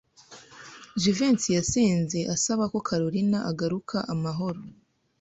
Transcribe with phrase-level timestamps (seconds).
[1.01, 4.61] Jivency yasenze asaba ko Kalorina agaruka amahoro.